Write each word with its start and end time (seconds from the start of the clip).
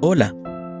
Hola 0.00 0.32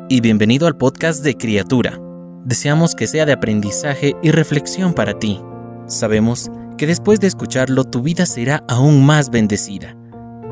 y 0.08 0.20
bienvenido 0.20 0.68
al 0.68 0.76
podcast 0.76 1.24
de 1.24 1.36
Criatura. 1.36 1.98
Deseamos 2.44 2.94
que 2.94 3.08
sea 3.08 3.26
de 3.26 3.32
aprendizaje 3.32 4.14
y 4.22 4.30
reflexión 4.30 4.94
para 4.94 5.18
ti. 5.18 5.42
Sabemos 5.86 6.48
que 6.76 6.86
después 6.86 7.18
de 7.18 7.26
escucharlo 7.26 7.82
tu 7.82 8.00
vida 8.00 8.26
será 8.26 8.62
aún 8.68 9.04
más 9.04 9.28
bendecida. 9.30 9.96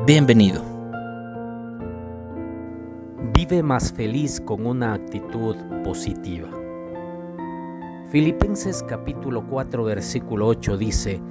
Bienvenido. 0.05 0.61
Vive 3.33 3.63
más 3.63 3.93
feliz 3.93 4.41
con 4.41 4.65
una 4.65 4.95
actitud 4.95 5.55
positiva. 5.85 6.49
Filipenses 8.09 8.83
capítulo 8.83 9.47
4 9.47 9.81
versículo 9.85 10.45
8 10.45 10.77
dice, 10.77 11.21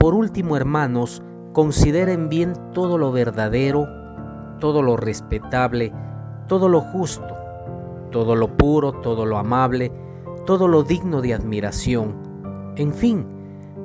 Por 0.00 0.14
último 0.14 0.56
hermanos, 0.56 1.22
consideren 1.52 2.28
bien 2.28 2.54
todo 2.74 2.98
lo 2.98 3.12
verdadero, 3.12 3.86
todo 4.58 4.82
lo 4.82 4.96
respetable, 4.96 5.92
todo 6.50 6.68
lo 6.68 6.80
justo, 6.80 7.38
todo 8.10 8.34
lo 8.34 8.56
puro, 8.56 8.90
todo 8.90 9.24
lo 9.24 9.38
amable, 9.38 9.92
todo 10.46 10.66
lo 10.66 10.82
digno 10.82 11.22
de 11.22 11.32
admiración, 11.32 12.72
en 12.74 12.92
fin, 12.92 13.24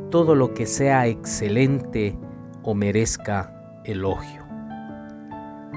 todo 0.09 0.33
lo 0.33 0.55
que 0.55 0.65
sea 0.65 1.05
excelente 1.05 2.17
o 2.63 2.73
merezca 2.73 3.53
elogio. 3.83 4.41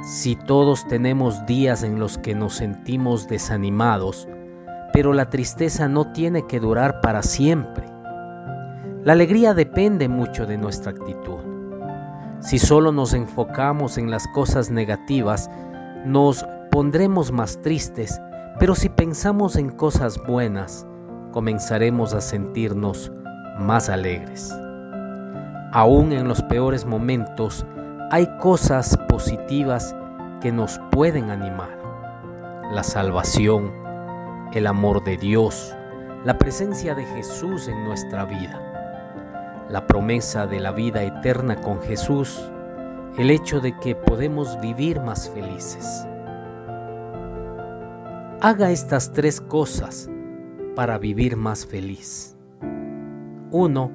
Si 0.03 0.35
todos 0.35 0.89
tenemos 0.89 1.45
días 1.45 1.83
en 1.83 1.99
los 1.99 2.17
que 2.17 2.35
nos 2.35 2.55
sentimos 2.55 3.29
desanimados, 3.29 4.27
pero 4.91 5.13
la 5.13 5.29
tristeza 5.29 5.89
no 5.89 6.11
tiene 6.13 6.47
que 6.47 6.59
durar 6.59 7.03
para 7.03 7.23
siempre. 7.23 7.85
La 9.05 9.13
alegría 9.13 9.53
depende 9.53 10.09
mucho 10.09 10.47
de 10.47 10.57
nuestra 10.57 10.93
actitud. 10.93 11.41
Si 12.41 12.59
solo 12.59 12.93
nos 12.93 13.13
enfocamos 13.13 13.99
en 13.99 14.11
las 14.11 14.27
cosas 14.29 14.71
negativas, 14.71 15.51
nos 16.07 16.47
pondremos 16.79 17.33
más 17.33 17.61
tristes, 17.61 18.23
pero 18.61 18.77
si 18.77 18.89
pensamos 18.89 19.57
en 19.57 19.69
cosas 19.69 20.17
buenas, 20.25 20.87
comenzaremos 21.33 22.15
a 22.15 22.21
sentirnos 22.21 23.11
más 23.59 23.89
alegres. 23.89 24.57
Aún 25.73 26.13
en 26.13 26.29
los 26.29 26.41
peores 26.43 26.87
momentos, 26.87 27.67
hay 28.13 28.29
cosas 28.39 28.97
positivas 29.09 29.93
que 30.41 30.53
nos 30.53 30.79
pueden 30.93 31.31
animar. 31.31 31.77
La 32.71 32.85
salvación, 32.85 33.73
el 34.53 34.69
amor 34.69 35.03
de 35.03 35.17
Dios, 35.17 35.75
la 36.25 36.39
presencia 36.39 36.95
de 36.95 37.05
Jesús 37.07 37.67
en 37.67 37.83
nuestra 37.83 38.25
vida, 38.25 39.67
la 39.69 39.85
promesa 39.89 40.47
de 40.47 40.61
la 40.61 40.71
vida 40.71 41.03
eterna 41.03 41.61
con 41.61 41.83
Jesús, 41.83 42.41
el 43.19 43.33
hecho 43.33 43.59
de 43.59 43.77
que 43.81 43.97
podemos 43.97 44.61
vivir 44.61 45.01
más 45.01 45.29
felices. 45.29 46.08
Haga 48.41 48.71
estas 48.71 49.13
tres 49.13 49.41
cosas 49.41 50.09
para 50.77 50.99
vivir 50.99 51.37
más 51.37 51.67
feliz. 51.67 52.37
1. 53.51 53.93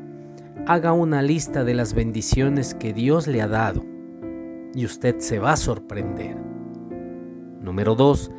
Haga 0.67 0.91
una 0.94 1.22
lista 1.22 1.63
de 1.63 1.73
las 1.73 1.94
bendiciones 1.94 2.75
que 2.75 2.94
Dios 2.94 3.27
le 3.27 3.41
ha 3.41 3.47
dado 3.47 3.85
y 4.73 4.85
usted 4.85 5.19
se 5.19 5.39
va 5.39 5.53
a 5.53 5.58
sorprender. 5.58 6.35
Número 7.61 7.95
2 7.95 8.31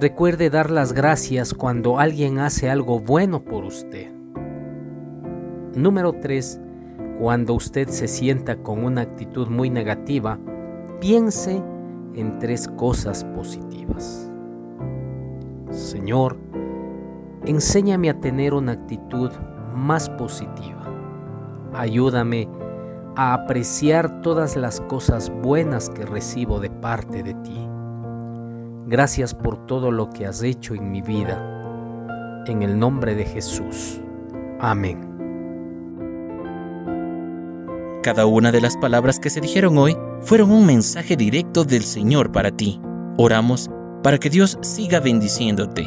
Recuerde 0.00 0.50
dar 0.50 0.70
las 0.70 0.94
gracias 0.94 1.54
cuando 1.54 2.00
alguien 2.00 2.38
hace 2.40 2.68
algo 2.68 2.98
bueno 2.98 3.44
por 3.44 3.64
usted. 3.64 4.10
Número 5.76 6.14
3. 6.14 6.60
Cuando 7.20 7.54
usted 7.54 7.86
se 7.88 8.08
sienta 8.08 8.56
con 8.56 8.84
una 8.84 9.02
actitud 9.02 9.46
muy 9.46 9.70
negativa, 9.70 10.40
piense 11.00 11.62
en 12.14 12.38
tres 12.40 12.66
cosas 12.66 13.24
positivas. 13.24 14.31
Señor, 15.72 16.36
enséñame 17.46 18.10
a 18.10 18.20
tener 18.20 18.52
una 18.52 18.72
actitud 18.72 19.30
más 19.74 20.10
positiva. 20.10 20.82
Ayúdame 21.72 22.48
a 23.16 23.32
apreciar 23.32 24.20
todas 24.20 24.56
las 24.56 24.80
cosas 24.82 25.32
buenas 25.42 25.88
que 25.88 26.04
recibo 26.04 26.60
de 26.60 26.70
parte 26.70 27.22
de 27.22 27.34
ti. 27.34 27.68
Gracias 28.86 29.34
por 29.34 29.66
todo 29.66 29.90
lo 29.90 30.10
que 30.10 30.26
has 30.26 30.42
hecho 30.42 30.74
en 30.74 30.90
mi 30.90 31.00
vida. 31.00 32.44
En 32.46 32.62
el 32.62 32.78
nombre 32.78 33.14
de 33.14 33.24
Jesús. 33.24 34.00
Amén. 34.60 35.08
Cada 38.02 38.26
una 38.26 38.52
de 38.52 38.60
las 38.60 38.76
palabras 38.76 39.18
que 39.18 39.30
se 39.30 39.40
dijeron 39.40 39.78
hoy 39.78 39.96
fueron 40.20 40.50
un 40.50 40.66
mensaje 40.66 41.16
directo 41.16 41.64
del 41.64 41.84
Señor 41.84 42.30
para 42.32 42.50
ti. 42.50 42.80
Oramos 43.16 43.70
para 44.02 44.18
que 44.18 44.30
Dios 44.30 44.58
siga 44.62 45.00
bendiciéndote. 45.00 45.86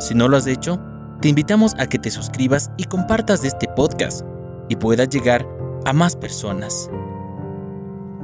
Si 0.00 0.14
no 0.14 0.28
lo 0.28 0.36
has 0.36 0.46
hecho, 0.46 0.80
te 1.20 1.28
invitamos 1.28 1.74
a 1.78 1.86
que 1.86 1.98
te 1.98 2.10
suscribas 2.10 2.70
y 2.76 2.84
compartas 2.84 3.44
este 3.44 3.68
podcast 3.68 4.22
y 4.68 4.76
pueda 4.76 5.04
llegar 5.04 5.46
a 5.84 5.92
más 5.92 6.16
personas. 6.16 6.90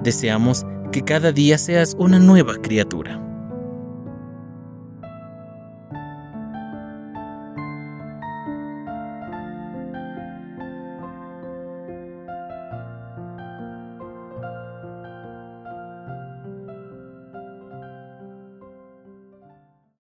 Deseamos 0.02 0.64
que 0.92 1.02
cada 1.02 1.32
día 1.32 1.58
seas 1.58 1.94
una 1.98 2.18
nueva 2.18 2.54
criatura. 2.56 3.27